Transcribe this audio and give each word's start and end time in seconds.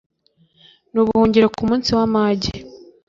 n’ubuhungiro 0.93 1.47
ku 1.55 1.61
munsi 1.67 1.89
w’amage 1.97 2.51